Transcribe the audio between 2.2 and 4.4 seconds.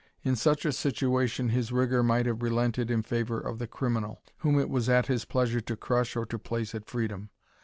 have relented in favour of the criminal,